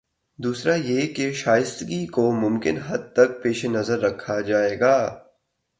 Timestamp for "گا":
4.79-5.23